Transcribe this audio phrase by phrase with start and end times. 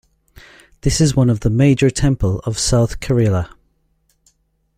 [0.81, 3.51] This is one of the major temple of South Kerala.